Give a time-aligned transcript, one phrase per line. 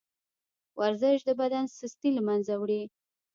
[0.79, 2.81] ورزش د بدن سستي له منځه وړي.